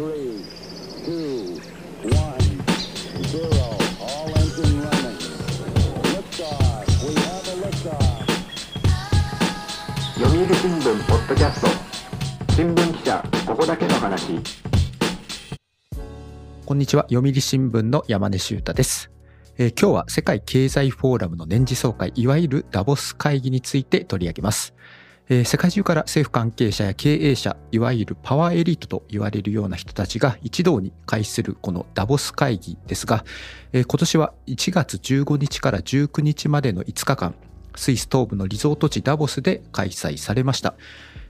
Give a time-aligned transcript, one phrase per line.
[0.00, 0.16] 読
[10.40, 11.68] 売新聞ポッドキャスト
[12.54, 14.40] 新聞記者ここだけの話
[16.64, 19.10] こんにちは読売新聞の山根修太です、
[19.58, 24.72] えー今日は世界経済フォーラムの年次総会いわゆるダボス会議について取り上げます、
[25.30, 33.24] えー世界中から政府関係者や経営者いわゆるパワーエリートと言われるような人たちが一堂に会するこのダボス会議ですが、
[33.72, 37.34] えー今年は1月15日から19日までの5日間
[37.76, 40.74] スイス東部のリゾート地ダボスで開催されました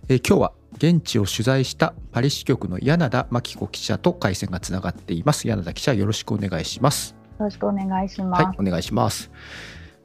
[0.08, 5.46] えー今日は現地を取材したパリ支局の柳田真紀子記者と回線がつながっています。
[5.46, 7.14] 柳田記者よろしくお願いします。
[7.38, 8.44] よろしくお願いします。
[8.44, 9.30] はい、お願いします。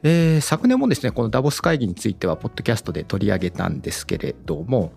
[0.08, 4.92] えー昨年もですね、このダボス会議については、ポッドキャストで取り上げたんですけれども、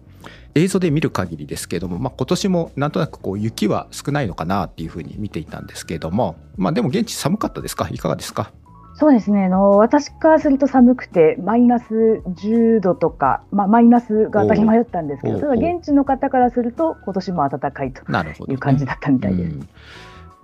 [0.54, 7.88] 映像で見る限りですけれども、まあ、今年もなんとなくこう雪は少ないのかなっていうふうに見ていたんですけれども、まあ、でも現地寒かったですか？
[7.90, 8.52] いかがですか？
[8.96, 9.44] そうですね。
[9.44, 11.84] あの、私からすると寒くて、マイナス
[12.26, 18.02] 10度とか、まあ、マイナスが当たり前だったんですけど、ただ現地の方からすると、今年も暖かいと
[18.50, 19.54] いう感じだったみたいです。
[19.54, 19.68] うん。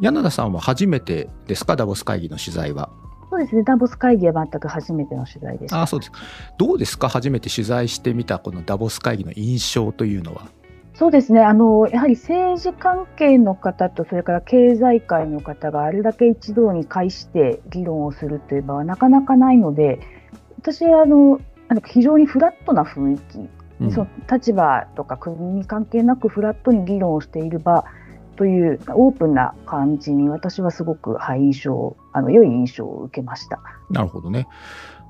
[0.01, 1.77] 柳田さんは初めてですか？
[1.77, 2.89] ダボス会議の取材は。
[3.35, 5.83] そうですね、ダボス会議は全く初めての取材でした。
[5.83, 6.13] あそうです。
[6.57, 7.09] どうですか？
[7.09, 10.47] 初めて取材してみたこのダボス会議の印象というのは。
[10.95, 11.41] そうですね。
[11.41, 19.99] あの、やはり政治関係の方と、それから経済界の方があれだけ一堂に会して議論をするという場はなかなかないので、
[20.59, 21.41] 私はあの
[21.85, 23.39] 非常にフラットな雰囲気。
[23.81, 23.91] うん。
[23.91, 27.85] その立場とか国に関係なくフラットに議論をしている場
[28.37, 33.61] というオープンな感じに私はすごく、はい、印象あの良い印象を受けました。
[33.91, 34.49] なるほどね。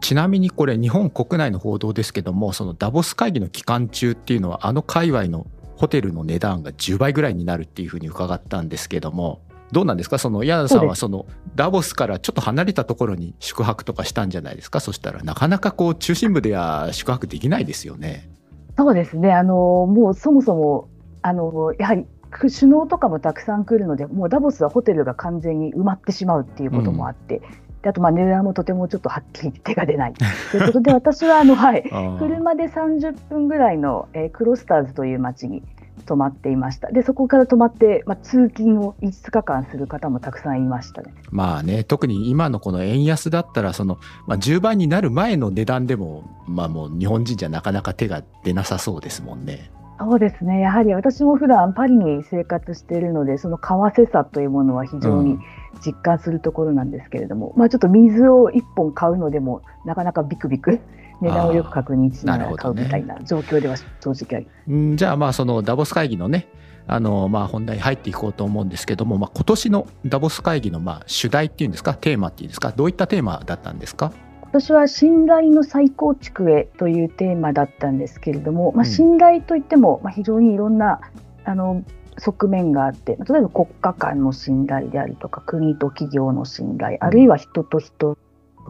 [0.01, 9.41] ちなみにこれ日本国内の報道ですけどもそのダボス会議の期間中っていうのはあの界隈のホテルの値段が10倍ぐらいになるっていうふうに伺ったんですけども
[9.73, 10.19] どうなんですか？
[10.19, 14.81] その柳田さんはそのダボスからちょっと離れたところに宿泊とかしたんじゃないですか？
[14.81, 18.29] そしたらなかなかこう中心部では宿泊できないですよね。
[18.77, 20.89] そうですねあのもうそもそも
[21.23, 22.07] あのやはり
[22.39, 27.43] 首脳とかもたくさん来るのでもうダボスはホテルが完全に埋まってしまうっていうこともあって、
[27.83, 30.15] であとまあ値段もとてもちょっとはっきり手が出ない
[30.51, 31.83] ということで私はあの、はい、
[32.19, 35.63] 車で30分ぐらいの、えークロスターズという町に
[36.05, 36.91] 泊まっていました。
[36.91, 41.13] でそこから泊まって、まあ、通勤を5日間する方もたくさんいましたね。
[41.31, 49.71] まあね特に今のこの円安だったらその、まあ、10倍になる前の値段でもまあもう日本人じゃなかなか手が出なさそうですもんね。
[50.05, 50.61] そうですね。
[50.61, 53.65] やはり私も普段パリに生活しているのでその為
[54.03, 55.39] 替差というものは非常に
[55.85, 60.79] 実感するところなんですけれども、まあ、ちょっと水を1本買うのでもなかなかビクビク
[61.21, 64.97] 値段をよく確認しながら買うみたいな状況では正直ありうん。
[64.97, 66.49] じゃあまあそのダボス会議のね
[66.87, 71.95] あのまあ本題に入っていこうと思うんですけども、まあ、今年のダボス会議のまあ主題っていうんですか？
[71.95, 72.73] テーマっていうんですか？
[72.73, 74.13] どういったテーマだったんですか？
[74.55, 81.01] 今年は信頼の再構築へというテーマだったんですけれども、まあ、うん信頼といっても、まあ、非常にいろんな
[81.45, 81.83] あの
[82.19, 88.17] 側面があって例えば国家間の信頼であるとか国と企業の信頼あるいは人と人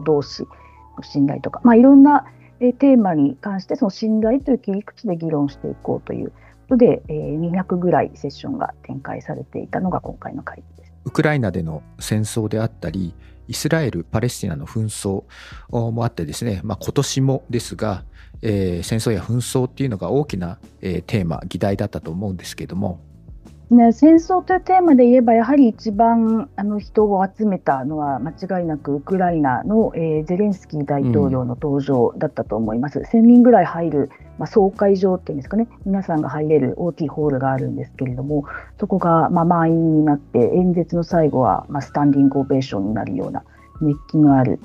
[0.03, 0.47] 同士
[0.97, 2.25] の信頼とか、まあ、いろんな
[2.59, 6.33] えーテーマに関してその信頼という切り口で議論していこうというこ
[6.69, 10.93] とで、えー200ぐらいセッションが展開されていたのが今回の会議です。
[11.05, 13.13] ウクライナでの戦争であったり
[13.47, 15.23] イスラエル・パレスチナの紛争
[15.91, 18.03] もあってですね、まあ、今年もですが、
[18.41, 22.99] えー戦争や紛争っていうのが大きな、えーテーマ議題だったと思うんですけども、
[23.71, 32.99] ね、戦争というテーマで言えば、やはり一番あの人を集めたのは、間違いなくウクライナの、えーゼレンスキー大統領の登場だったと思います。
[32.99, 38.45] 1000人ぐらい入る、まあ、総会場っていうんですかね、皆さんが入れる大きいホールがあるんですけれども、
[38.79, 43.43] そこが、まあ、満員になって、演説の最後は、まあ、スタンディングオベーションになるような
[43.81, 44.59] 熱気のある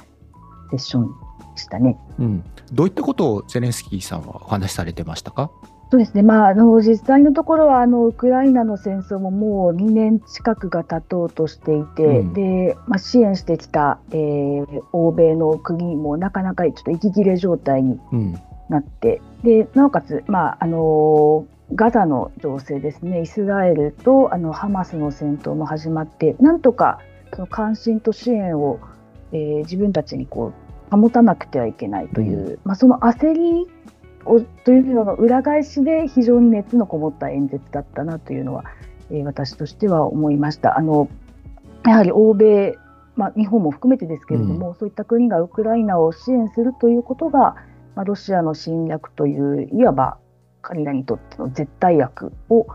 [0.70, 1.12] セッションで
[1.56, 1.98] したね。
[2.18, 5.50] うん、どういったことをゼレンスキーさんはお話しされてましたか？
[5.90, 12.32] そうですね、まあ、あの実際のところはあのウクライナの戦争ももう2年近くが経とうとしていて、うん。
[12.32, 18.40] でまあ、支援してきた、えー欧米の国もなかなかちょっと息切れ状態にうん。
[18.68, 23.22] なってでなおかつ、まああのガザの情勢ですね。
[23.22, 27.00] イスラエルとあのハマスの戦闘も始まってなんとか
[27.34, 28.78] その関心と支援を、
[29.32, 33.68] えー自分たちにこう保たなくてはいけないという、まあ、その焦り
[34.24, 38.64] をというのの裏返しで非常に熱のこもった演説だったなというのは、
[39.10, 40.78] えー私としては思いました。
[40.78, 41.08] あの
[41.84, 42.76] やはり欧米、
[43.16, 47.56] まあ、日本も含めてですけれども、そういった国がウクライナを支援するということが、
[47.96, 50.18] まあ、ロシアの侵略といういわば
[50.62, 52.66] 彼らにとっての絶対悪を、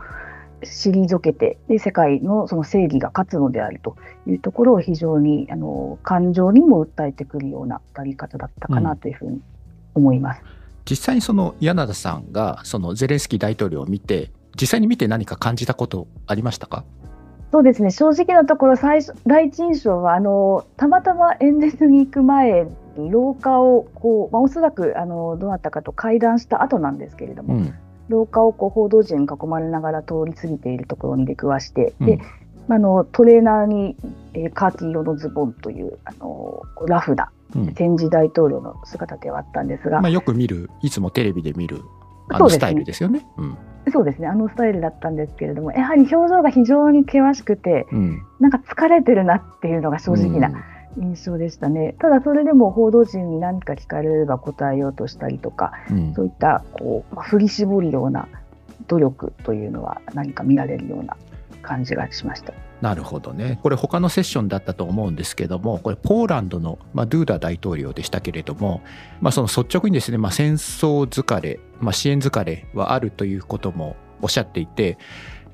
[0.62, 3.96] 退けてで世界のその正義が勝つのであると
[4.26, 9.42] いうところを非常にあの感情にも訴えてくるようなやり方だったかなというふうに
[9.94, 10.42] 思います。
[10.90, 16.86] 実際にその柳田さんがそのゼレンスキー大統領を見て実際に見て何か感じたことありましたか？
[17.52, 17.90] そうですね。
[17.90, 22.68] 正直なところ最初第一印象はあのたまたま演説に行く前
[22.98, 27.74] に廊下をこう、まあ、おそらくあのどなたかと会談した後なんですけれども、うん。
[28.08, 32.06] 廊下をこう報道陣に囲まれながら通り過ぎているところに出くわして、うん。
[32.08, 32.20] で
[32.68, 33.96] あのトレーナーに、
[34.34, 37.74] えーカーキ色のズボンというあのラフなうん。
[37.76, 41.82] 戦時大統領の姿ではあったんですが、まあ、よく見るいつもテレビで見る
[42.30, 43.26] あのスタイルですよね。
[43.38, 43.58] うん。
[43.92, 44.28] そうですね。
[44.28, 48.24] あのスタイルだったんですけれどもやはり表情が非常に険しくてうん。
[48.40, 50.52] なんか疲れてるなっていうのが正直な
[50.98, 56.14] 印象でしたね、ただそれでも報道陣に何か聞かれれば答えようとしたりとかうん。
[56.14, 58.28] そういったこう、まあ、振り絞るような
[58.88, 61.18] 努力というのは何か見られるような
[61.66, 62.54] 感じがしました。
[62.82, 63.60] なるほどね。
[63.64, 68.82] これ他のセッションだったと思うんですけども、これポーランドの、まあ、ドゥーダ大統領でしたけれども、
[69.20, 74.98] まあ、その率直にですね、まあ、戦争疲れ、まあ、支援疲れはあるということもおっしゃっていて、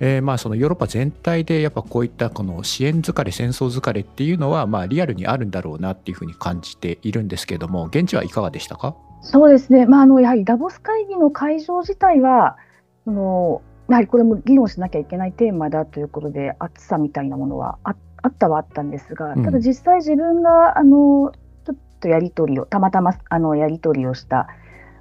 [0.04, 8.96] えーまあそのヨーロッパ全体でやっぱこういったこの支援疲れ戦争疲れっていうのはまあリアルにあるんだろうなっていうふうに感じているんですけども現地はいかがでしたか？
[9.22, 12.57] そうですね、まあ、あのやはりダボス会議の会場自体は
[13.06, 13.62] その
[13.92, 17.94] やはりこれも議論しなきゃいけないテーマだということで熱さみたいなものはあ
[18.24, 19.44] あったはあったんですが、うん。
[19.44, 21.34] ただ実際自分があの
[21.66, 24.48] ちょっとやり取りをたまたまあのやり取りをした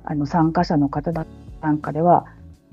[0.05, 1.25] あの参加者の方な
[1.71, 2.27] んかでは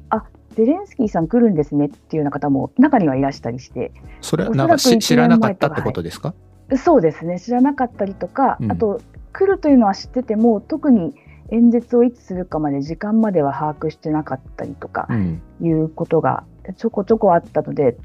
[0.10, 0.24] あ
[0.56, 3.92] ゼレンスキーさん来るんですねっていうような方も中にはいらしたりして
[4.22, 6.34] それはなんか知らなかったってことですか、
[6.76, 7.40] そうですね。
[7.40, 8.72] 知らなかったりとか、うん。
[8.72, 9.02] あと
[9.34, 11.14] 来るというのは知ってても特に
[11.50, 15.42] 演説をいつするかまで時間までは把握してなかったりとかうん。
[15.62, 16.44] いうことが
[16.78, 17.98] ちょこちょこあったので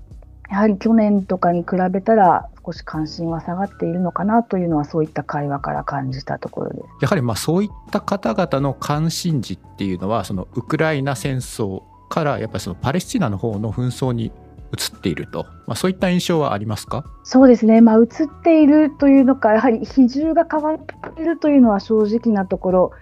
[0.50, 6.84] やはり去年とかに比べたら少し関心は下がっているのかなというのはそういった会話から感じたところです。
[7.02, 14.32] やはりまあそういった方々の関心事っていうのはそのウクライナ戦争からやっぱりそのパレスチナの方の紛争に
[14.74, 17.04] 移っていると、まあ、そういった印象はありますか？
[17.24, 18.08] そうですね、まあ、映っ
[18.42, 22.92] ているというのか、やはり比重が変わっているというのは正直なところ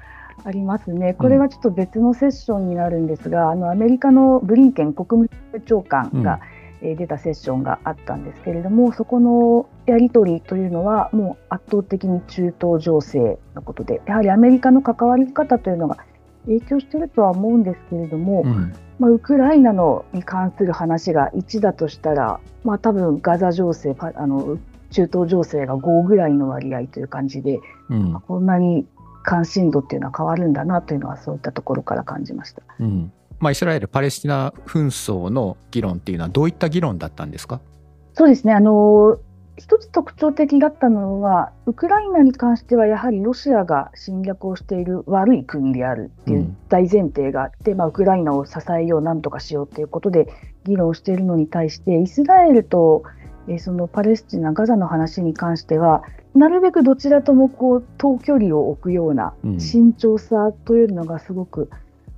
[0.45, 1.15] ありますね。
[1.15, 15.99] これはちょっと別のセッションになるんですが、あのアメリカのブリンケン国務長官が、えー出たセッションがあったんですけれども、そこのやり取りというのは、もう圧倒的に中東情勢のことで、やはりアメリカの関わり方というのが
[16.47, 18.73] 影響しているとは思うんですけれども、うん。
[18.99, 24.59] まあ、ウクライナのに関する話が1だとしたら、まあ、多分ガザ情勢パあの
[24.91, 28.13] 中東情勢が5ぐらいの割合という感じで、うん。
[28.13, 28.87] まあこんなに
[29.23, 32.63] 関心度っていうのは変わるんだなというのはそういったところから感じました。
[32.79, 33.13] うん。
[33.39, 37.61] まあ、イスラエル・パレスチナ紛争の議論っていうのはどういった議論だったんですか？
[38.13, 38.53] そうですね。
[38.53, 39.19] あの
[39.57, 50.29] 一つ特徴的だったのは、ウクライナに関してはやはりロシアが侵略をしている悪い国であるっていう大前提があって、まあ、ウクライナを支えよう、なんとかしようということで
[50.65, 53.03] 議論しているのに対して、イスラエルと、
[53.49, 56.03] えーそのパレスチナ、ガザの話に関しては、
[56.35, 61.69] なるべくどちらともこう遠距離を置くようなうん慎重さというのがすごく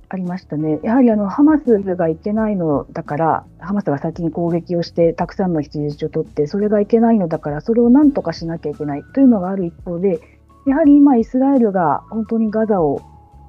[0.09, 0.79] ありましたね。
[0.83, 10.19] やはりあのハマスがいけないのだから、ハマスが先に攻撃をして、たくさんの人質を取って、それがいけないのだから、それをなんとかしなきゃいけないというのがある一方で、
[10.67, 13.01] やはり今、イスラエルが本当にガザを、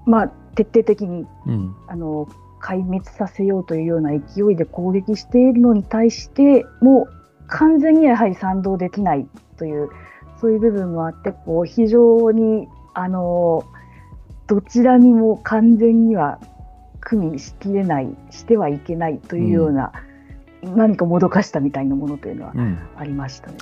[0.07, 2.29] まあ、徹底的にうんあの
[2.63, 9.27] 壊滅させようというような勢いで攻撃しているのに対して、もう完全にはやはり賛同できない
[9.59, 9.91] という、
[10.41, 13.65] そういう部分もあって、こう非常にあの
[14.47, 16.39] どちらにも完全には
[17.01, 19.93] 組みしきれない、してはいけないというような、
[20.63, 23.59] 何かもどかしたみたいなものというのはうんありましたね。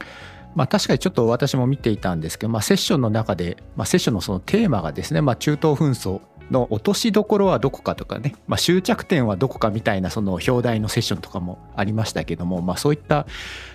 [0.54, 6.20] まあ、確かにちょっと私も見ていたんですけど、まあ、セッションの中で、まあ、セッションのそのテーマがですね、まあ、中東紛争
[6.52, 13.26] の落としどころはどこかとかね、まあ、終着点はどこかみたいなその表題のセッションとかもありましたけども、まあ、そういった、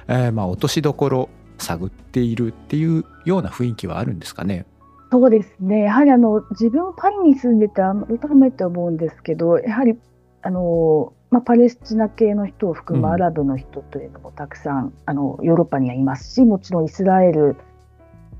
[0.08, 4.66] えーまあ落としどころ探っているっていうような雰囲気はあるんですかね。
[5.12, 9.98] そうですね、やはりあの自分、パリに住んでて、改めて思うんですけど、やはり
[10.42, 13.14] あの、まあ、パレスチナ系の人を含むうん。
[13.14, 17.56] アラブの人というのもたくさん、あのヨーロッパにはいますし、もちろんイスラエル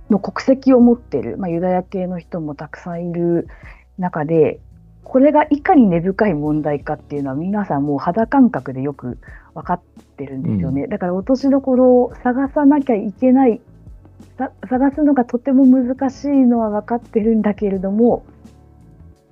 [0.10, 3.48] の国籍を持っている、まあ、ユダヤ系の人もたくさんいる
[3.98, 4.60] 中で、
[5.04, 9.18] これがいかに根深い問題かっていうのは、皆さんもう肌感覚でよく
[9.54, 9.82] 分かっ
[10.18, 10.88] てるんですよね。
[10.88, 13.62] だから落としどころを探さなきゃいけない
[14.38, 18.26] さ探すのがとても難しいのは分かってるんだけれども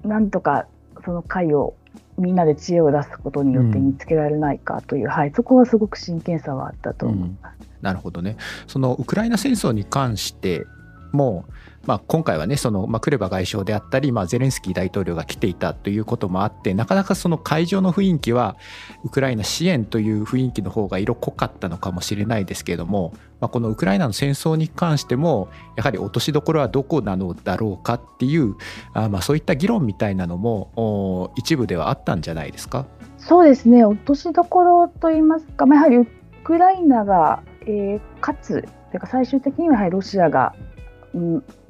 [0.04, 0.68] なんとか
[1.04, 1.76] その解を
[2.18, 7.68] みんなで知恵を出すことによって見つけられないかという、はい、そこはすごく真剣さはあったと思います。
[7.82, 8.38] なるほどね。
[8.68, 10.66] そのウクライナ戦争に関して
[11.12, 11.44] も、
[11.86, 18.58] まあ、今回はねその、まあ、クレバ外相であったり、まあ、ゼレンスキー大統領が来ていたということもあってなかなかその会場の雰囲気は
[19.04, 28.56] ウクライナ支援という雰囲気の方が色濃かったのかもしれないですけれども、まあ、このウクライナの戦争に関してもやはり落としどころはどこなのだろうかっていう
[28.94, 32.88] あまあそういった議論みたいなのも一部ではあったんじゃないですか？
[33.18, 36.08] そうですね落としどころといいますか、まあ、やはりウ
[36.44, 38.62] クライナが、えー、勝つ
[38.92, 40.54] というか最終的にはやはりロシアが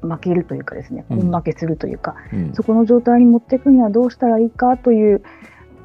[0.01, 1.31] 負けるというかですね、うん。
[1.31, 2.53] 根負けするというか、うん。
[2.53, 5.21] そこの状態に持っていくにはどうしたらいいかという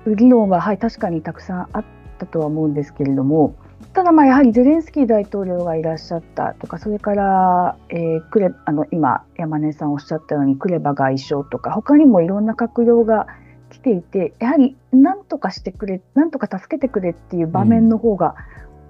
[0.06, 1.84] 議論は、はい、確かにたくさんあっ
[2.18, 3.54] たとは思うんですけれども、
[3.92, 13.26] ただ、まあやはりゼレンスキー大統領がいらっしゃったとか、それから、えークレあの今、山根さんおっしゃったように、クレバ外相とか、他にもいろんな閣僚が
[13.70, 18.36] 来ていて、やはりなんとかしてくれ、なんとか助けてくれっていう場面の方が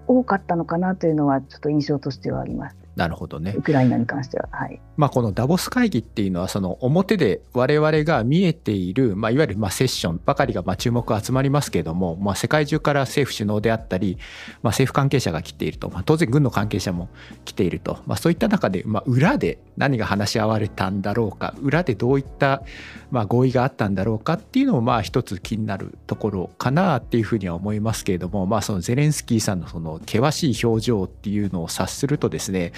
[0.07, 3.63] 多かったのかなというのは、ちょっと印象としてはあります、なるほどねウ。
[3.63, 4.47] クライナに関しては。
[4.53, 14.19] はいまあ、このダボス会議っていうのはその表で我々が見えている、まあ、いわゆるまあセッションばかりがまあ注目が集まりますけれども、まあ、世界中から政府首脳であったり、
[14.63, 17.09] まあ、政府関係者が来ていると、まあ、当然軍の関係者も
[17.47, 22.63] 来ていると、まあ、そういった中で、まあ、裏で何が話し合われたんだろうか裏でどういった
[23.11, 32.73] まあ合意があったんだろうかっていうのもまあ一つ気になるところかなっていうふうには思いますけれども、まあ、そのゼレンスキーさんのその険しい表情っていうのを察するとですね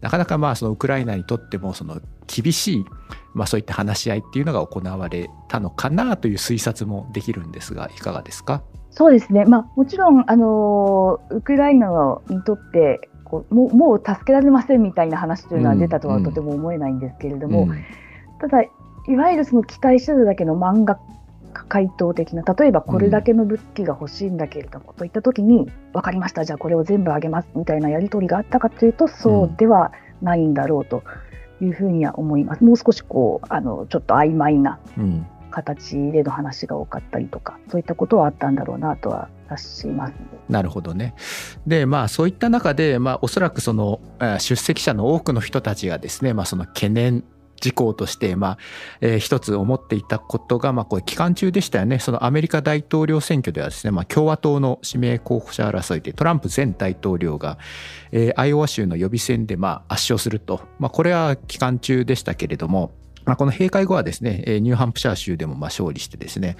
[0.00, 2.84] なかなかまあそのウクライナにとってもその厳しい、
[3.34, 8.62] まあ、そういった話し合いっていうのが行われたのかなという推察もできるんですがいかがですか？
[8.90, 11.88] そうですね、まあ、もちろん、あのウクライナ
[12.28, 17.84] にとってこうもうもう助けられませんみたいな話というのは出たとはうんとても思えないんですけれども、うん。
[18.40, 18.68] ただ、い
[19.16, 20.98] わゆるその期待してただけの漫画
[21.52, 31.02] 回答的な、例えばこれだけの武器が欲しいんだけれども、といったときに、分かりました、じゃあこれを全部あげますみたいなやり取りがあったかというと、そうではないんだろうと
[31.60, 32.64] いうふうには思います。
[32.64, 40.14] もう少しこうあのちょっと曖昧なうん形での話が多かったりとか、そういったことはあったんだろうなとは察します。
[40.48, 41.14] なるほどね。
[41.66, 44.00] でまあそういった中で、まあ、おそらくその
[44.38, 47.22] 出席者の多くの人たちがですね、まあ、その懸念
[47.62, 48.58] 事項として、まあ
[49.00, 51.98] えー一つ思っていたことが、まあ、これ期間中でしたよね。
[52.00, 57.58] そのアメリカ大統領選挙ではですね、まあ、共和党の指名候補者争いでトランプ前大統領が、
[58.10, 62.90] えーアイオワ州の予備選でまあ圧勝すると、まあ、これは期間中でしたけれども、
[63.24, 66.56] まあ、この閉会後はですねニューハンプシャー州でもまあ勝利してですね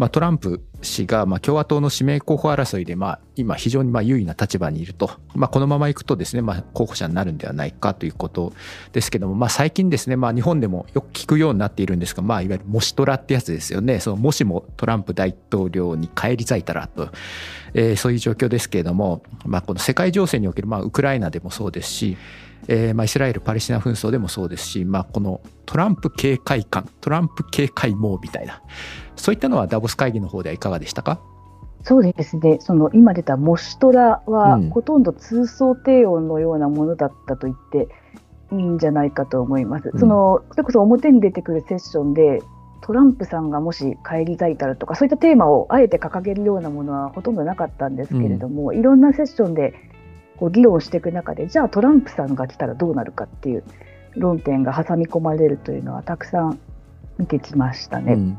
[0.00, 8.54] まあ、トランプ氏がまあ共和党の指名候補争いでまあ今非常にまあ優位な立場にいると、まあ、このままいくとですねまあ候補者になるんではないかということ
[8.92, 14.00] ですけども、まあ、最近ですねまあ日本でもよく聞くようになっているんですが、まあ、いわゆるもしトラってやつですよね。
[14.00, 17.10] そのもしもトランプ大統領に返り咲いたらと、
[17.74, 22.16] えーそういう状況ですけれども、まあ、この世界情勢におけるまあウクライナでもそうですし
[22.72, 28.62] えーまあ、イスラエル・パレスチナ紛争でもそうですし、まあ、このトランプ警戒感トランプ警戒網みたいな
[29.16, 31.20] そういったのはダボス会議の方ではいかがでしたか？
[31.82, 34.70] そうですね、その今出たモシトラは、うん。
[34.70, 37.88] ほとんど通奏低音のようなものだったと言って
[38.52, 39.90] いいんじゃないかと思います。
[39.90, 39.98] うん。
[39.98, 42.42] そのそれこそ表に出てくるセッションで
[42.82, 49.72] トランプさんがもし返り咲いたらとかそういったテーマをあえて掲げるようなものはほとんどなかったんですけれども、いろんなセッションで
[50.40, 53.64] こう議論していく中でじゃあトランプさんが来たらどうなるかっていう
[54.16, 56.58] 論点が挟み込まれるというのはたくさん
[57.18, 58.14] 見てきましたね。
[58.14, 58.38] うん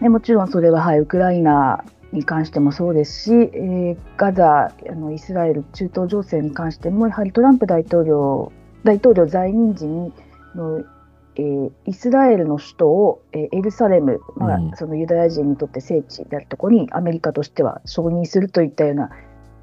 [0.00, 8.50] でもちろんそれは、はい、ウクライナに関してもそうですし、えーガザあの、イスラエル、中東情勢に関しても、やはりトランプ大統領
[8.82, 10.12] 大統領在任時に
[10.56, 10.82] の、
[11.36, 19.10] えーイスラエルの首都を、えーエルサレム、まあうんそのユダヤ人にとって聖地であるところにアメリカとしては承認するといったような、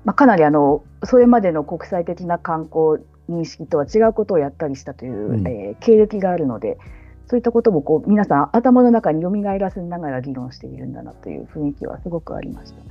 [0.09, 5.47] まあ、かなりあのそれまでの国際的な観光認識とは違うことをやったりしたという、うん。
[5.47, 6.79] えー経歴があるので、
[7.27, 12.81] そういったこともこう皆さん頭の中に蘇らせながら議論しているんだなという雰囲気はすごくありました。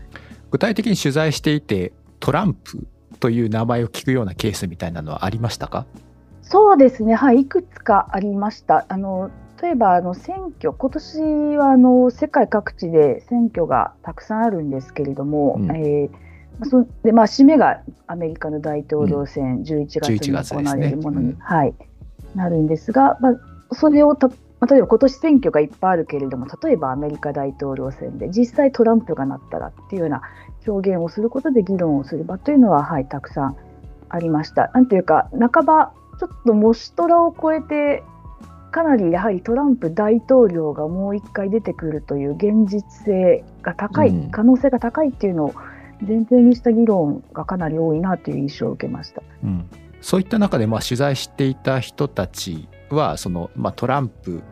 [0.53, 2.87] 具体的に取材していてトランプ
[3.19, 5.87] という名前を聞くようなケースみたいなのはありましたか？
[6.43, 8.87] そうですね、はい、いくつかありました。
[8.89, 15.71] あの例えばあの選挙、今年はあの世界各地で選挙がたくさんあるんですけれども、うん。
[15.75, 16.28] えーまあ
[16.65, 21.41] そでまあ、締めがアメリカの大統領選、11月11に月行われるものに、ねうん。
[21.41, 21.75] はい、
[22.35, 30.23] なるんですが、まあ、それをた、まあ、例えば今年選挙がいっぱいあるけれども、例えばアメリカ大統領選で実際トランプがなったらっていうような
[30.67, 33.57] 表現をすることで議論をする場というのは、はい、たくさん
[34.09, 34.71] ありました。
[34.75, 38.03] なんていうか、半ばちょっとモシトラを超えて
[38.71, 44.31] かなりやはりトランプ大統領がもう一回出てくるという現実性が高い、うん。
[44.31, 45.55] 可能性が高いっていうのを
[46.01, 49.23] 前提にした議論がかなり多いなという印象を受けました。
[49.43, 49.65] うん、
[50.01, 54.43] そういった中でまあ取材していた人たちはその、まあ、トランプ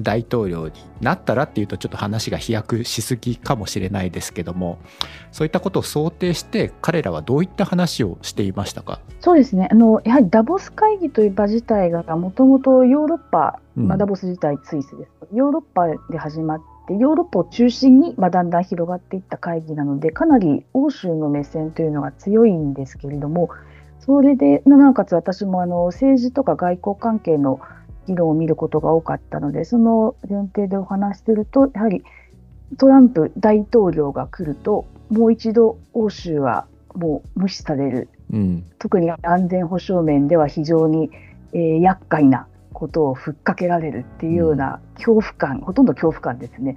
[0.00, 4.78] 大統領になったらっていうとちょっと話が飛躍しすぎかもしれないですけども
[5.32, 9.68] そういったことを想定して彼らはどういった話をしていましたか、そうですね。
[9.70, 13.88] あのやはりダボス会議という場自体がもともとヨーロッパ、うん。
[13.88, 15.10] まあ、ダボス自体スイスです。
[15.32, 23.50] ヨーロッパで始まってヨーロッパを中心に、まあ、だんだん広がっていった会議なのでかなり欧州の目線というのが強いんですけれども
[24.00, 27.60] それでなおかつ私もあの政治とか外交関係の
[28.06, 32.02] 議論を見ることが多かったのでその前提でお話しするとやはり
[32.78, 38.08] トランプ大統領が来るともう一度欧州はもう無視される。
[38.32, 38.64] うん。
[38.78, 41.10] 特に安全保障面では非常に、
[41.52, 46.76] えー厄介なことをふっかけられるっていうような恐怖感、ほとんど恐怖感ですね。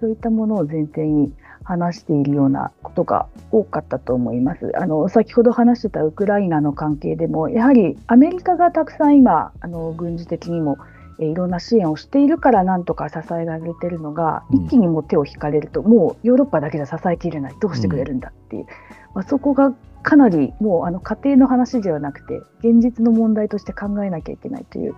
[0.00, 1.32] そういったものを前提に
[1.62, 4.70] 話しているようなことが多かったと思います。
[4.76, 10.76] あの先ほど話してたウクライナの関係でもやはりアメリカがたくさん今あの軍事的にも
[11.18, 14.64] えーいろんな支援をしているからなんとか支えられてるのが、うん。
[14.64, 17.56] 一気にもう手を引かれるともうヨーロッパだけじゃ支えきれない。
[17.60, 18.66] どうしてくれるんだっていう、
[19.14, 19.72] まあ、そこが
[20.02, 24.94] かなりもうあの家庭の話ではなくて現実の問題として考えなきゃいけないという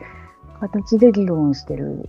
[0.56, 2.08] 形で議論してる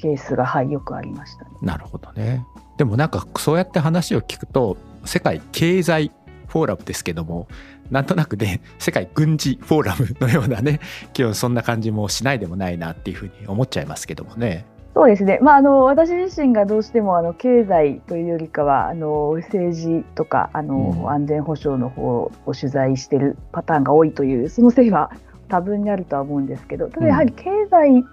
[0.00, 1.50] ケースが、はい、よくありましたね。
[1.62, 2.44] なるほどね
[2.78, 6.10] でもなんかそうやって話を聞くと世界経済
[6.46, 7.46] フォーラムですけども
[7.90, 10.80] なんとなくね世界軍事フォーラムのようなね
[11.16, 14.64] 今日そんな感じもしないでもないなっていうふうに思っちゃいますけどもね。
[14.92, 25.12] そうですね、まあ、あの私自身がどうしてもあの経済というよりかはあの政治とかあの、うん安全保障の方を取材してるパターンが多いというそのせいは
[25.50, 28.04] 多分にあるとは思うんですけどただやはり経済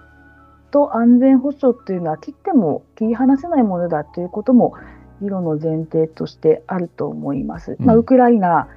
[0.70, 4.74] と安全保障というのは切っても切り離せないものだということも
[5.22, 7.76] 議論の前提としてあると思います。
[7.78, 8.68] まあ、うんウクライナ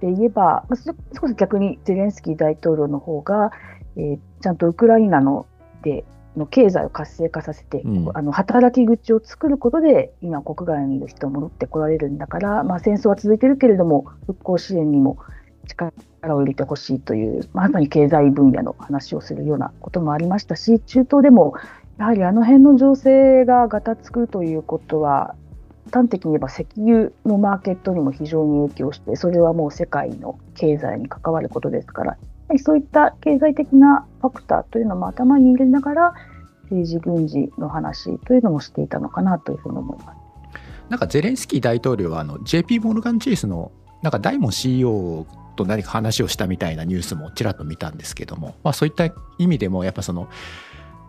[0.00, 3.50] で言えば、まあ、そ少し逆にゼレンスキー大統領の方が、
[3.96, 5.46] えーちゃんとウクライナの
[5.82, 6.04] で
[6.36, 8.10] の経済を活性化させて、うん。
[8.14, 15.18] あの働き口を作ることで今国外にいる人戻ってこられるんだから、まあ、戦争は続いているけれども復興支援にも
[15.68, 15.92] 力
[16.34, 21.54] を入れてほしいというまさに経済分野の話をするようなこともありましたし中東でも
[21.98, 25.34] やはりあの辺の情勢がガタつくということは
[25.92, 32.16] 端的に言えば石油のマーケットにも非常に影響してそれはもう世界の経済に関わることですから
[32.58, 36.14] そういった経済的なファクターというのも頭に入れながら
[36.70, 40.18] 政治軍事の話というのもしていたのかなというふうに思います。
[40.88, 45.26] なんかゼレンスキー大統領はあの JP モルガン・チェイスのなんかダイモン CEO
[45.58, 50.28] と何か話をしたみたいなニュースもちらっと見たんですけども、まあ、そういった意味でもやっぱその、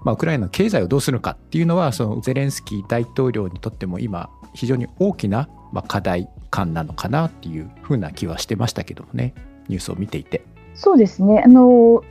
[0.04, 9.34] まあ、ウクライナの経済をどうするかっていうのはそのゼレンスキー大統領にとっても今非常に大きなまあ課題感なのかなっていうふうな気はしてましたけどもね。
[9.70, 10.44] ニュースを見ていて。
[10.76, 11.44] そうですね。
[11.46, 12.04] あの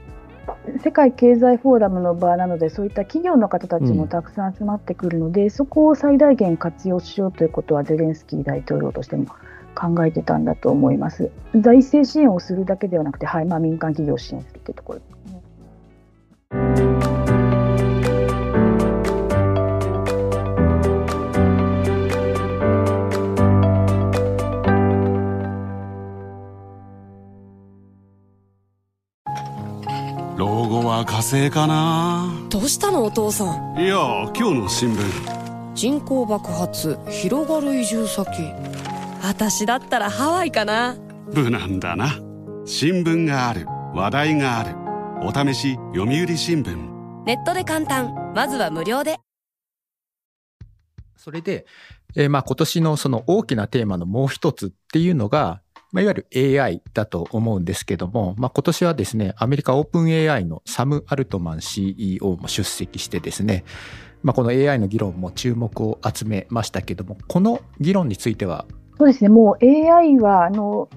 [0.82, 9.26] 世界経済フォーラムの場なのでそういった企業の方たちもたくさん集まってくるので、そこを最大限活用しようということはゼレンスキー大統領としても
[9.78, 11.30] 考えてたんだと思います。
[11.54, 15.42] 財政支援をするだけではなくて、はいまあ、民間企業を支援するというところですね。
[30.36, 33.80] 老後は火星かなどうしたのお父さん？
[33.80, 33.96] いや
[34.36, 34.98] 今日の新聞
[35.74, 38.26] 人口爆発広がる移住先
[39.28, 40.96] 私だったらハワイかな。
[41.34, 42.18] 無難だな。
[42.64, 43.66] 新聞がある。
[43.94, 44.74] 話題がある。
[45.22, 47.24] お試し読売新聞。
[47.26, 48.32] ネットで簡単。
[48.34, 49.18] まずは無料で。
[51.14, 51.66] それで、
[52.16, 55.60] えーまあ今年のその大きなテーマのもう一つっていうのが、
[55.92, 63.66] まあ、いわゆる AI だと思うんですけども、まあ、今年はですね、アメリカオープン AI のサム・アルトマン CEO も出席してですね、
[64.22, 68.64] まあ、この AI の議論も注目を集めましたけども、この議論については、
[68.98, 70.88] そうですね、もう AI はあの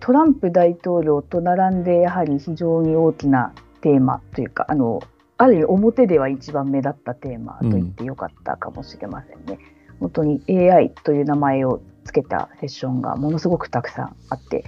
[0.00, 5.02] トランプ大統領と並んでやはり非常に大きなテーマというか、あの
[5.36, 9.58] ある意味表では一番目立ったテーマと言ってよかったかもしれませんね。
[9.98, 14.64] 本当に AI という名前をつけたセッションがものすごくたくさんあって、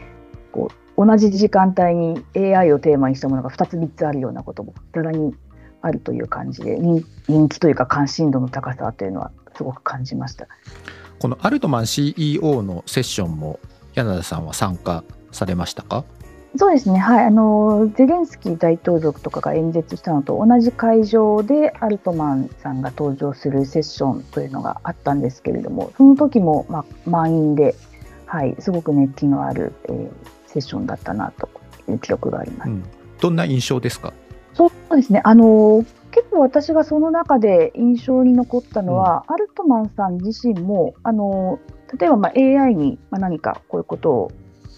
[0.51, 5.35] こう同じ時間帯に AI をテーマにしたものが2つ3つあるようなこともざらに
[5.81, 10.49] あるという感じで人気というか関心度の高さというのはすごく感じました。
[11.21, 13.61] このアルトマン CEO のセッションも
[13.95, 16.05] 柳田さんは参加されましたか？
[16.57, 27.77] そうですね、はい、あのゼレンスキー大統領とかが演説したのと同じ会場でアルトマンさんが登場するセッションというのがあったんですけれども、その時もまあ満員で、
[28.27, 30.11] はい、すごく熱気のある、えー
[30.47, 31.49] セッションだったなと
[31.89, 32.71] いう記録があります。
[32.71, 32.85] うん。
[33.21, 34.13] どんな印象ですか？
[34.53, 35.21] そうですね。
[35.23, 35.85] あの
[36.21, 41.59] 結構私がその中で印象に残ったのは、アルトマンさん自身もあの
[41.99, 44.33] 例えばまあ AI にまあ何かこういうことを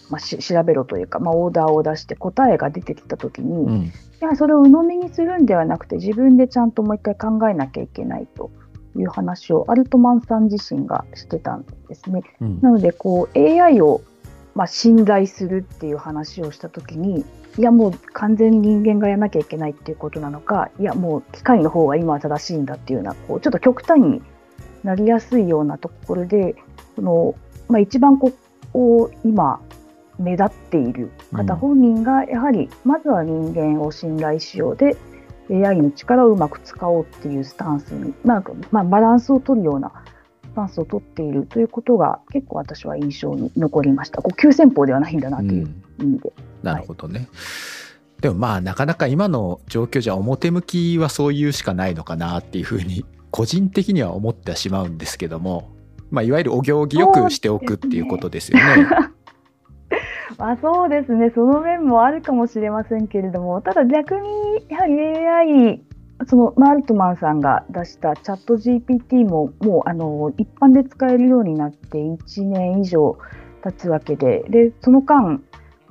[0.09, 3.83] まあし調べろというか、まあ、オーダーを出して答えが出てきたときに、うん。
[3.87, 8.52] いやそれを鵜呑みにするんではなくて自分でちゃんともう一回考えなきゃいけないと
[8.96, 12.22] いう話をアルトマンさん自身がしてたんですね。
[12.40, 12.61] うん。
[12.61, 14.00] なのでこう AI を
[14.55, 17.24] まあ信頼するっていう話をしたときに
[17.59, 24.23] いやもう完全に人間がやらなきゃいけないっていうことなのかいやもう機械の方が今は正しいんだっていうようなこうちょっと極端に
[24.83, 26.55] なりやすいようなところで
[26.97, 27.35] その、
[27.69, 28.33] まあ、一番こ
[28.75, 29.61] う今
[30.19, 34.97] 目立っている方うん本人がやはりまずは人間を信頼しようで
[35.51, 39.93] AI の力をうまく使おうっていうスタンスに、まあまあ、バランスを取るような
[40.45, 44.23] スタンスを取っているということが結構私は印象に残りました。
[44.23, 46.33] こう急先鋒ではないんだなという意味で。
[46.62, 47.29] なるほどね。
[48.20, 55.70] でもまあなかなか今の状況じゃ表向きはそういうしかないのかなっていうふうに個人的には思ってしまうんですけども、
[56.11, 58.87] まあ、いわゆるお行儀よくしておくっていうことですよね。
[60.38, 64.29] まあ、そうですね、その面もあるかもしれませんけれども、ただ逆に
[64.68, 64.98] やはり
[65.57, 65.83] AI、
[66.27, 73.18] そのマルトマンさんが出したチャット GPT ももうあの一般で使えるようになって1年以上
[73.62, 75.42] 経つわけで、でその間、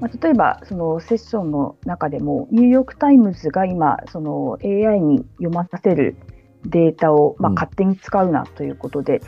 [0.02, 6.16] まあ、例えばそのセッションの中でも、ニューヨーク・タイムズが今、その AI に読まさせる
[6.66, 7.56] データを、まあ、うん。
[7.56, 9.22] 勝手に使うなということで、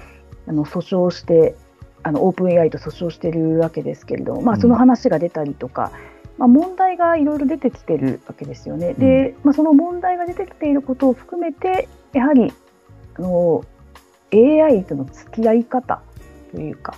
[0.47, 1.55] あの訴訟して、
[2.01, 4.61] あのオープン AI と訴訟しているわけですけれども、まあ、うん。
[4.61, 5.91] その話が出たりとか、
[6.39, 8.95] まあ、問題がいろいろ出てきてるわけですよね。
[8.95, 12.51] で、まあ、その問題が出てきていることを含めて、やはり
[13.15, 13.63] あの
[14.33, 16.01] AI との付き合い方
[16.51, 16.95] というか、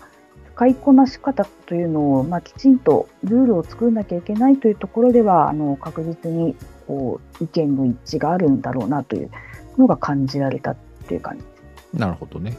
[0.56, 6.56] 使いこなし方というのを、まあ、きちんとルールを作らなきゃいけないというところでは、あの確実に
[6.88, 9.30] こう意見の一致があるんだろうなという
[9.78, 10.76] のが感じられたっ
[11.08, 12.00] ていう感じ。
[12.00, 12.56] なるほどね。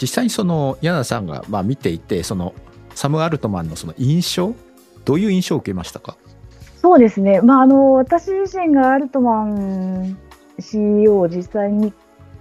[0.00, 2.54] 実際にその柳さんがまあ見ていてその
[2.94, 4.54] サム・アルトマンのその印象
[5.04, 6.16] どういう印象を受けましたか？
[6.80, 10.16] そうですね、まあ、あの私自身がアルトマン
[10.60, 11.92] CEO を実際に見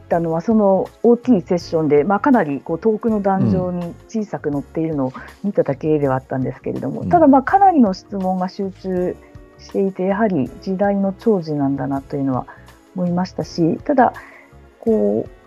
[0.07, 7.09] たのは、その大きいセッションで、まあ、かなりこう遠くの壇上に小さく載っているのを見ただけではあったんですけれども、うん。
[7.09, 9.15] ただ、まあかなりの質問が集中
[9.59, 12.47] していて、やはり時代の寵児なんだなというのは
[12.95, 14.13] 思いましたし、ただ、
[14.79, 15.37] こう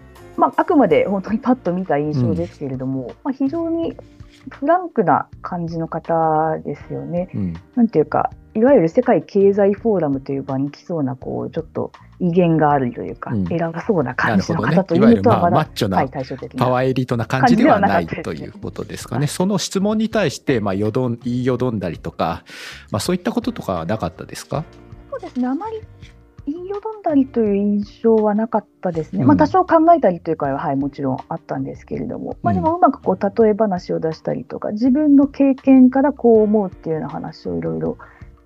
[0.41, 3.95] まあ、あくまで本当にパッと見た印象ですけれども、まあ、非常に
[4.49, 7.29] フランクな感じの方ですよね。
[7.35, 7.55] うん。
[7.75, 13.53] なんていうか、いわゆる世界経済フォーラムという場に来そうな、こう、ちょっと威厳があるというか、うん。
[13.53, 16.11] 偉そうなな感じの方といいわゆるまあうとはまだ、マッチョなはい。
[16.57, 19.27] パワーエリートな感じではないということですかね。
[19.29, 22.43] その質問に対してまあよどん言いよどんだりとか、
[22.91, 24.65] まあ、そういったこととかはなかったですか？
[25.11, 25.81] そうですね、あまり
[26.47, 29.23] 言いよどんだりという印象はなかったですね。
[29.23, 29.29] うん。
[29.29, 37.99] まあ、多少考えたりというかは、はい、もちろんあったんですけれども、まあ、でもうまくこう、例え話を出したりとか、自分の経験からこう思うっていうような話をいろいろ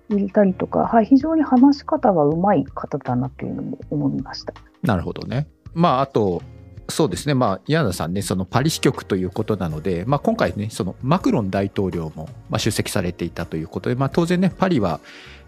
[0.09, 4.53] 入れたりとか、はい、非常に話し方がうまい方だなというのも思いました。
[4.83, 5.47] なるほどね。
[5.73, 6.41] まああと
[6.87, 14.99] そうですね、まあ、柳田さんね、そのパリ支局ということなので、まあ、今回ね、そのマクロン大統領もま出席されていたということで、まあ、当然ね、パリは、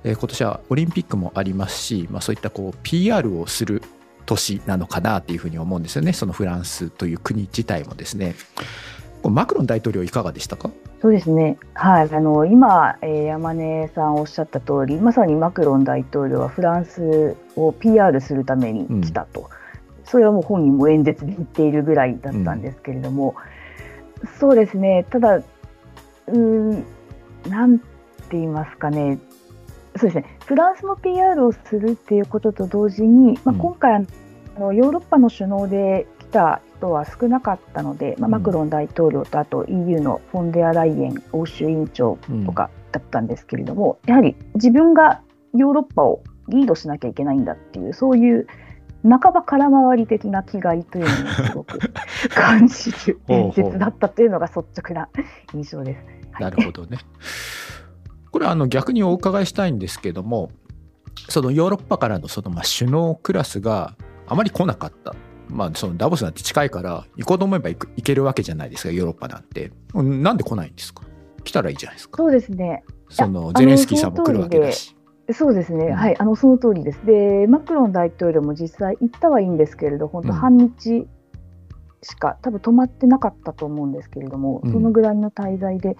[0.03, 3.83] えー今年はオリンピックもありますし、まあ、そういったこう PR をする
[4.25, 8.33] 年なのかなというふうに思うんですよね、そのフランスという国自体もですね。
[9.23, 10.71] マクロン大統領、いかがでしたか？
[10.99, 19.49] そうですね、はい、あの今、えー山根さんおっしゃった通り、まさにマクロン大統領はフランスを PR するために来たと、
[20.05, 23.35] それはもう本人も演説で言っているぐらいだったんですけれども、
[24.39, 26.85] そうですね、ただ、うーん、
[27.47, 27.85] なんて
[28.31, 29.19] 言いますかね、
[29.97, 33.59] そうですね、フランスの PR をするっていうことと同時に、まあ、うん。
[33.59, 33.93] 今回、
[34.57, 45.21] あのヨーロッパの首脳で来た人は少なかったので、まあ、うんマクロン大統領とあと EU のフォンデアライエン欧州委員長とかだったんですけれども、やはり自分が
[45.55, 48.47] ヨーロッパをリードしなきゃいけないんだっていう、そういう
[49.03, 51.79] 半ば空回り的な気概というのをすごく
[52.29, 55.09] 感じる演説だったというのが率直な
[55.53, 55.97] 印象です。
[56.31, 56.99] はいなるほどね。
[58.31, 60.51] これあの逆にお伺いしたいんですけども
[61.29, 63.95] そのヨーロッパからのそのまあ首脳クラスが
[64.27, 65.15] あまり来なかった。
[65.49, 69.71] まあ、そのダボスなんて近いから行こうと思えば行く行けるわけじゃないですかヨーロッパなんて。
[69.93, 71.03] うんなんで来ないんですか？
[71.43, 72.17] 来たらいいじゃないですか。
[72.17, 72.83] そうですね。
[73.09, 74.95] そのゼレンスキーさんも来るわけだし。
[75.33, 75.93] そうですね、うん。
[75.93, 77.05] はい、あのその通りです。
[77.05, 80.35] で、マクロン大統領も実際行ったはいいんですけれど、本当、うん。
[80.35, 81.05] 半日
[82.01, 84.71] しか、多分止まってなかったと思うんですけれども、うん。
[84.71, 85.97] そのぐらいの滞在で、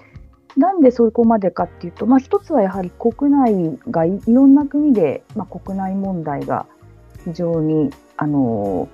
[0.56, 6.66] なんでそこまでかっていうと、まあ、一つはやはり国内がいいろんな国で、まあ、国内問題が
[7.26, 8.88] 非常にあの、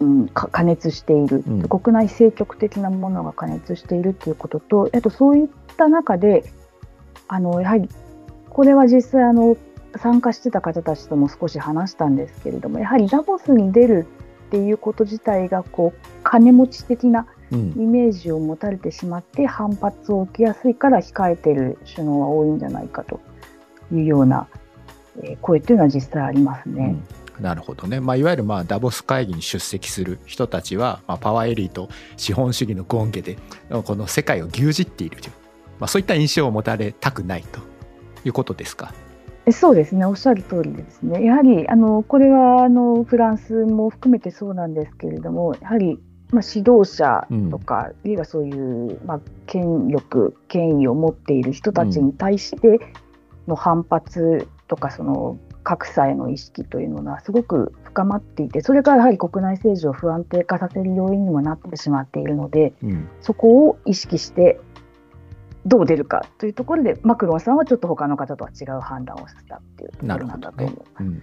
[0.00, 1.62] うん、か過熱している、うん。
[1.68, 6.44] 国内政局的なものが過熱しているということと、あとそういった中で、
[7.26, 7.88] あのやはり
[8.48, 9.56] これは実際あの
[9.96, 14.06] 参加してた方たちとも少し話したんですけれどもやはりダボスに出る
[14.46, 17.72] っていうこと自体がこう金持ち的なうん。
[17.78, 23.20] イメージを持たれてしまって反発を受けやすいから控えてる首脳は多いんじゃないかと
[23.90, 24.48] いうような、
[25.22, 26.94] えー声というのは実際ありますね。
[27.10, 33.38] うんなるほどね、まあ、いわゆるまあダボス会議に出席する人たちは、まあ、パワーエリート資本主義の権下で
[33.84, 35.32] この世界を牛耳っているという、
[35.78, 37.60] まあ、そういった印象を持たれたくないと。
[38.24, 38.92] いうことですか？
[39.46, 46.00] えそうですね、おっしゃる通りでですね、やはりあのこれはあのフランスも含めてそうなんですけれども、やはり、
[46.32, 52.80] まあ、指導者とか、あるいはそういう、まあ、権力、権威を持っている人たちに対して
[53.46, 55.38] の反発とか、その
[55.68, 63.06] 格差への意識というのはすごく深まっていて、それからやはり国内政治を不安定化させる要因にもなってしまっているので、うん。
[63.20, 64.58] そこを意識して
[65.66, 71.04] どう出るかというところで、マクロンさんはちょっと他の方とは違う判断をしたっていうところなんだと思う。
[71.04, 71.22] うん。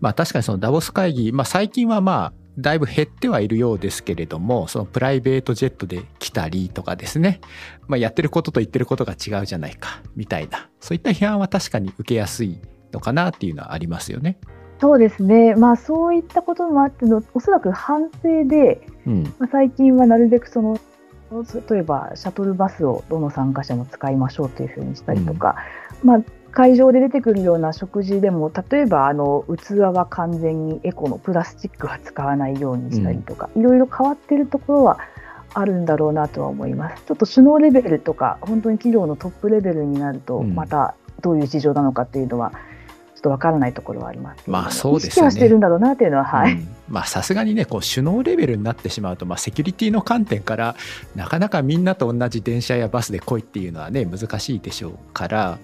[0.00, 7.40] まあ、確かにそのダボス会議、まあ、最近はまあだいぶ減ってはいるようですけれどもそのプライベートジェットで来たりとかですね、
[7.86, 10.70] まあ、やってることと言ってることが違うじゃないかみたいな。
[10.80, 12.58] そういった批判は確かに受けやすい
[12.92, 14.38] のかなっていうのはありますよね。
[14.80, 19.22] そうですね、まあ、そういったこともあっての、おそらく反省で、うん。
[19.38, 20.78] まあ、最近はなるべくその、
[21.70, 25.56] 例えばシャトルバスをどの参加者も使いましょうというふうにしたりとか、
[26.02, 34.98] まあ、会場で出てくるような食事でも、例えばあの器は完全にエコのプラスチックは使わないようにしたりとか、いろいろ変わってるところは
[35.54, 37.04] あるんだろうなとは思います。
[37.04, 40.54] ちょっと首脳レベルとか、本当に企業のトップレベルになると、うん。
[40.54, 42.56] またどういう事情なのかっていうのは、ちょ
[43.20, 46.52] っとわからないところはありますまあそうですよね意識はしてるんだろうなっていうのは、はい。
[46.52, 50.74] うんまあさすがにねこう首脳レベルになってしまうと、まあ、セキュリティの観点から
[51.14, 55.58] なかなかみんなと同じ電車やバスで来いっていうのはね難しいでしょうから、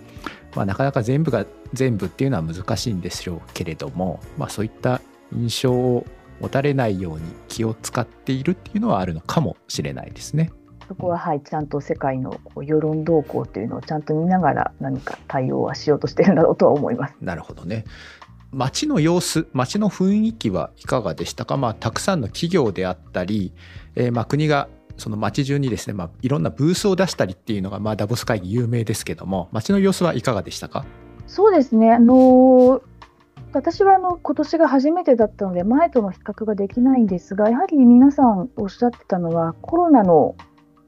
[0.54, 5.00] まあ、なかなか全部が全部っていうのは難しいんでしょうけれども、まあ、そういった
[5.32, 6.06] 印象を
[6.40, 10.52] 持たれないように気を使っているっていうのはあるのかもしれないですね。
[10.88, 17.14] そこは、はい、ちゃんと世界の世論動向というのをちゃんと見ながら何か対応はしようとしてるんだろうとは思います。
[17.20, 17.84] なるほどね。
[18.52, 23.52] 街の様子、街の雰囲気はいかがでしたか、まあ、たくさんの企業であったり、
[23.96, 30.86] えーまあ国がその街中にですね、まあ、いろんなブースを出したりっていうのが、まあ、ダボス会議有名ですけども、街の様子はいかがでしたか？
[31.26, 32.82] そうですね、あのー
[33.52, 40.34] 私はあの今年が初めてだったので前との比較ができないんですがやはり皆さんおっしゃってたのはコロナの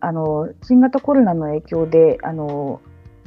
[0.00, 2.80] あの新型コロナの影響であの、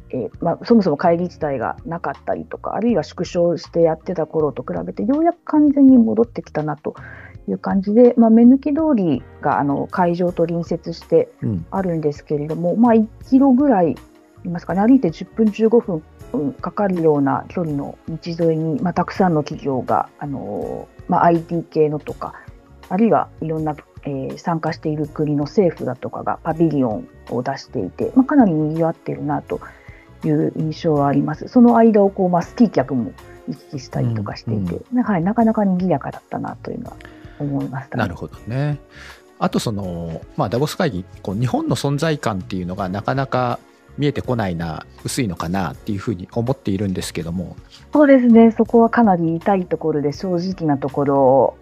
[0.09, 6.95] えーまあ、そもそも会議自体がなかったりとかあるいは縮小してやってた頃と比べてようやく完全に戻ってきたなと
[7.47, 11.65] いう感じで、まあ、目抜き通りがあの会場と隣接してうん。
[11.71, 13.95] あるんですけれども、まあ、1キロぐらい
[14.43, 16.03] いますかね、歩いて10分、15分
[16.33, 22.33] うんかかるような距離の道沿いに、まあ、たくさんの企業が、あのーまあ、IT 系のとか、
[22.89, 29.59] あるいはいろんな、えー参加している国の政府だとかがパビリオンを出していて、まあ、かなり賑わっているなと
[30.25, 31.47] いう印象はあります。
[31.47, 33.11] その間をこう、まあ、スキー客も
[33.47, 36.97] 行き来したりとかしていて、はい、なかなか賑やかだったなというのは
[37.39, 38.79] 思いました、なるほどね。
[39.39, 43.57] あとその、まあ、ダボス会議こう日本の存在感っていうのがなかなか
[43.97, 47.55] 見えてこないな薄いのかなっていうふうに思っているんですけども
[47.91, 51.55] そうですね、そこはかなり痛いところで正直なところ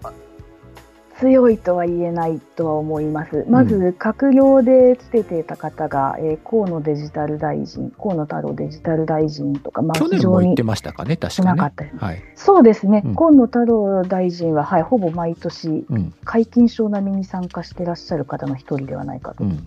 [1.19, 3.45] 強いとは言えないとは思います。
[3.49, 11.73] まず閣僚でつけていた方が、えー河野デジタル大臣、河野太郎デジタル大臣とか、まあ、去年も言ってましたかね確かね少なかっ。
[11.75, 11.97] たです。
[11.97, 19.43] はいそうですね、うん河野太郎大臣は、はい、ほぼ毎年、うん皆勤賞並みに参加していらっしゃる方の一人ではないかと。
[19.43, 19.65] うん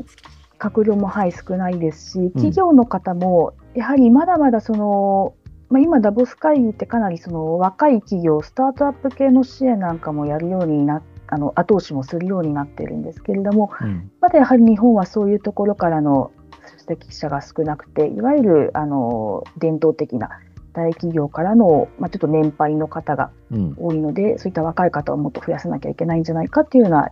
[0.58, 5.34] 閣僚も、はい、少ないですし、企業の方も、やはりまだまだその、
[5.70, 14.10] まあ、今、ダボス会議ってかなりその若い企業、スタートアップ系の支援なんかもやるようになあの後押しもするようになってるんですけれども、うん。
[14.20, 16.30] まだやはり日本はそういうところからの
[16.78, 20.28] 出席者が少なくて、いわゆるあの伝統的な
[20.74, 23.74] 大企業からの、まあ、ちょっと年配の方がうん。
[23.78, 27.10] 多いので、そういった若い方をもっと増やさなきゃいけないんじゃないかっていうような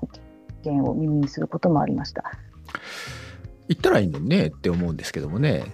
[0.64, 2.24] 意見を耳にすることもありました。
[3.68, 5.64] 行ったらいいのにねって思うんですけどもね。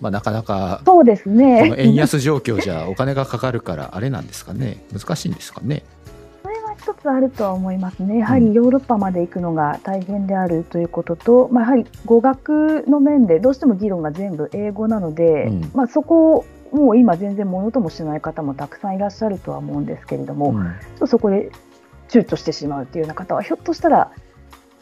[0.00, 4.84] まあ、なかなかそうですこねの円安状況じゃお金がかかるからあれなんですかね。
[4.92, 5.84] 難しいんですかね。
[6.86, 8.18] 一つあるとは思いますね。
[8.18, 15.70] やはりヨーロッパまで行くのが大変であるということと、まあ、やはり語学の面でどうしても議論が全部英語なので、うん。
[15.74, 21.50] まあ、そこをもう今全然ものともしない方もたくさんいらっしゃるとは思うんですけれども、ちょうんっとそこで
[22.08, 24.12] 躊躇してしまうというような方はひょっとしたら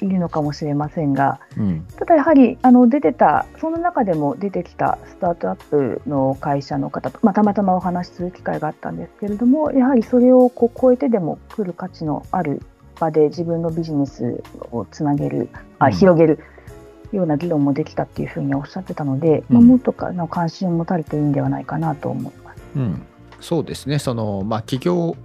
[0.04, 1.86] いるのかもしれませんが、うん。
[1.96, 12.60] ただやはりあの出てたその中でも出てきたスタートアップの会社の方と、まあ、たまたまお話しする機会があったんですけれどもやはりそれをこう超えてでも来る価値のある
[13.00, 15.92] 場で自分のビジネスをつなげるあうん。
[15.92, 16.38] 広げる
[17.12, 22.62] ような議論もできたっていうふうにおっしゃってたので、まあ、うんもっとかの関心を持たれていいんではないかなと思います。
[22.76, 23.02] うん、
[23.40, 23.98] そうですね。
[23.98, 25.16] その、まあ、企業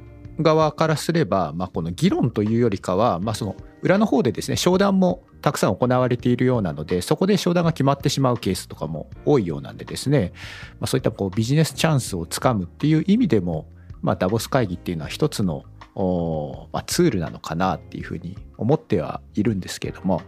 [0.42, 10.34] 側からすれば、まあ、この議論というよりかは、まあ、その裏の方でですね商談もたくさん行われているようなのでそこで商談が決まってしまうケースとかも多いようなんでですね、
[10.80, 13.68] まあ、そういったこうビジネスチャンスをつかむっていう意味でも、
[14.02, 15.64] まあ、ダボス会議っていうのは一つの、
[15.96, 20.22] おまあ、ツールなのかなっていうふうに思ってはいるんですけれども。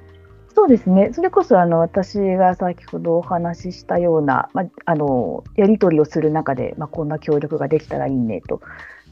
[0.53, 8.61] そうですね、それこそあの私が先ほどお話ししたような、まあ、あのやり取りをする中で、まあ、こんな協力ができたらいいねと、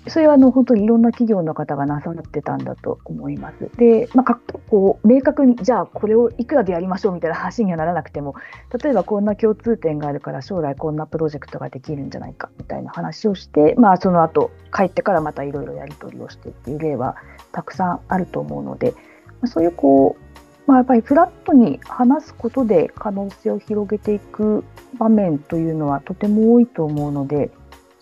[0.07, 3.69] それはあの本当にいろんな企業の方がなさってたんだと思います。
[3.77, 8.35] で、まあ、かこう明確に、じゃあこれをいくらでやりましょうみたいな話にはならなくても、
[8.81, 17.17] 例えばこんな共通点があるから、将来こんなプロジェクトができるんじゃないかみたいな話をして、まあ、その後帰ってからまたいろいろやり取りをしてっていう例は
[17.51, 18.97] たくさんあると思うので、ま
[19.43, 20.29] あそういうこう
[20.69, 24.63] まあ、やっぱりフラットに話すことで可能性を広げていく
[24.99, 27.49] 場面というのはとても多いと思うので、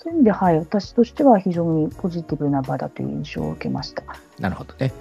[0.08, 4.04] そういう意味で、はい、私としては非常にポジティブな場だという印象を受けました。
[4.40, 4.94] なるほどね。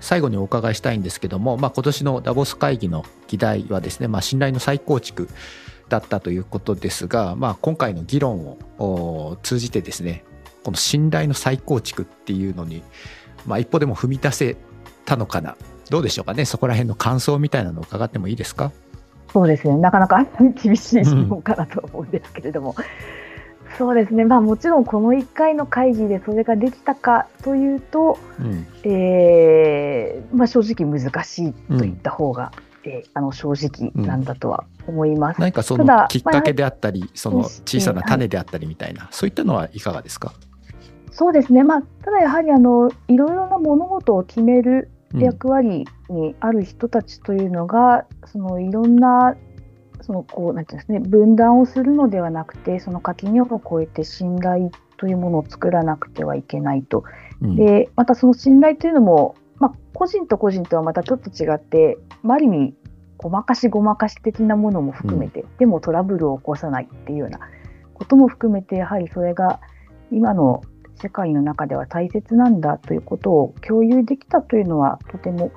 [0.00, 5.28] 最後にお伺いしたいんですけども、まあ、今年のダボス会議の議題はですね、まあ、信頼の再構築
[5.90, 10.24] だったということですが、まあ、今回の議論をお通じてですね
[10.64, 12.82] この信頼の再構築っていうのに、
[13.46, 14.56] まあ、一歩でも踏み出せ
[15.04, 15.54] たのかな。
[15.90, 16.46] どうでしょうかね。
[16.46, 18.72] そこら辺の感想みたいなのを伺ってもいいですか？
[19.32, 20.24] そうですね、なかなか
[20.62, 22.74] 厳しい質問かなと思うんですけれども、
[23.78, 28.66] そうですね、まあ、もちろんこの1回の会議でそれができたかというと、うん。
[28.84, 32.52] えーまあ、正直難しいといった方が、
[32.84, 35.40] えーあの正直なんだとは思います。
[35.40, 37.48] 何かそただのきっかけであったり、そのはい。
[37.64, 40.32] 小さな種であったりみたいな、そういったのはいかがですか、
[41.10, 49.34] そうですね、まあ、ただやはりあのいろいろな物事を決めるうん役割にある人たちというのが、そのいろんな
[50.02, 57.04] そのこうなんていうんですね分断をするのではなくてその垣根を越えて信頼というものを作らなくてはいけないと。
[57.42, 62.74] うんでまたその信頼というのも、まあ、個人と個人とはまたちょっと違ってまあある意味
[63.18, 67.40] ごまかしごまかし的なものも含めて、でもトラブルを起こさないっていうような
[67.94, 69.60] ことも含めてやはりそれが
[70.10, 70.62] 今の
[70.96, 75.50] 世界の中では大切なんだということを共有できたというのはとても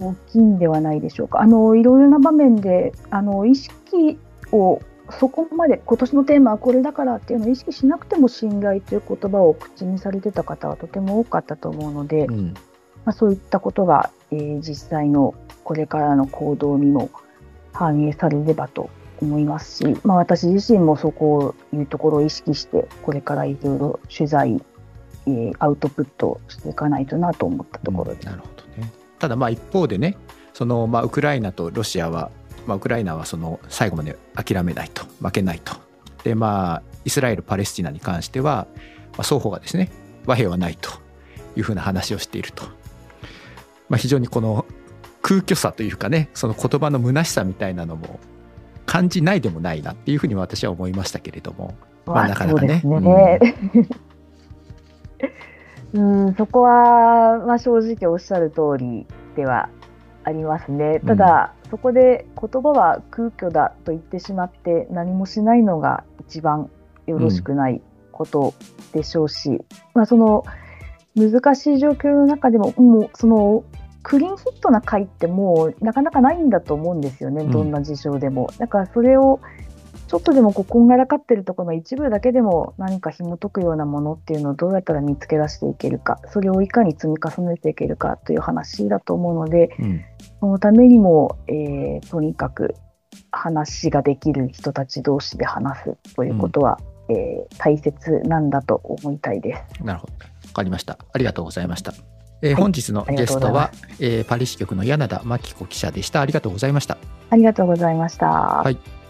[0.00, 1.40] 大きいんではないでしょうか。
[1.40, 4.18] あのいろいろな場面であの意識
[4.52, 12.54] をそこまで今年のテーマはこれだからっていうのを意識しなくても信頼という言葉を口にされてた方はとても多かったと思うので、うん
[13.04, 17.10] まあ、そういったことが、えー実際のこれからの行動にも
[17.72, 24.60] 反映されればと思いますし、まあ、私自身もそこをいうところを意識してこれからいろいろ取材、
[25.26, 28.26] えーアウトプットしていかないとなと思ったところです。
[28.26, 28.51] なるほどね。
[29.22, 30.16] ただまあ一方でね
[30.52, 32.32] そのまあウクライナとロシアは、
[32.66, 35.76] まあ、ウクライナはその最後まで諦めないと負けないと。
[36.24, 38.66] でまあイスラエルパレスチナに関しては、
[39.12, 39.92] まあ、双方がですね
[40.26, 40.90] 和平はないと
[41.56, 42.64] いうふうな話をしていると、
[43.88, 44.66] まあ、非常にこの
[45.20, 48.18] 空虚さというかねその言葉の虚しさみたいなのも
[48.86, 51.76] 感じないでもないなっていうふうに私は思いましたけれども。
[52.06, 52.82] まあなかなかね。
[55.94, 59.06] うん、そこは、まあ、正直おっしゃる通り
[59.36, 59.68] では
[60.24, 61.00] ありますね。
[61.00, 66.70] ただ、そこで言葉は空虚だと言ってしまって何もしないのが一番
[67.06, 67.80] よろしくない
[68.12, 68.54] こと
[68.92, 69.60] でしょうし、
[69.94, 70.44] まあ、その
[71.16, 73.64] 難しい状況の中でももうその
[74.02, 78.50] クリーンヒットな回ってもうなかなかないんだと思うんですよね、うんどんな事象でも。
[78.58, 79.40] だからそれを
[80.12, 90.04] ちょっとでもこうこんがらかってるところの一部だけでも何か紐解くようなものっていうのをどうやったら見つけ出していけるかそれをいかに積み重ねていけるかという話だと思うのでうん
[90.38, 92.74] そのためにも、えーとにかく
[93.30, 99.82] 話ができる人たち同士で話すということは、えー大切なんだと思いたいです。
[99.82, 100.12] なるほど。
[100.12, 100.20] わ
[100.52, 100.98] かりました。
[101.12, 101.94] ありがとうございました。
[102.42, 106.20] えーはい本日のゲストはあ、えーパリ支局の柳田真紀子記者でした。
[106.20, 106.98] ありがとうございました。
[107.30, 108.26] ありがとうございました。
[108.26, 109.01] はい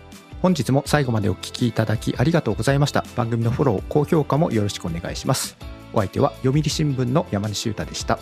[0.42, 3.04] 本日も最後までお聞きいただきありがとうございました。
[3.14, 5.56] 番組のフォロー高評価もよろしくお願いします。
[5.92, 8.18] お相手は読売新聞の山西裕太でした。